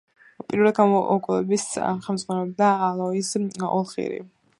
[0.51, 1.65] პირველ გამოკვლევებს
[2.07, 4.09] ხელმძღვანელობდა ალოიზ ულრიხი.